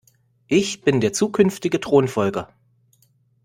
[0.47, 2.51] Ich bin der zukünftige Thronfolger.